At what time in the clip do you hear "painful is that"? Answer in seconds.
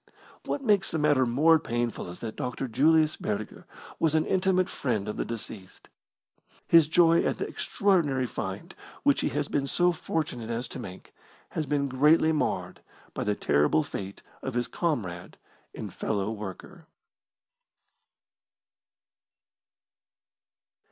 1.59-2.35